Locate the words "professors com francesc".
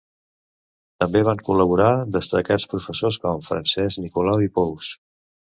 2.73-4.03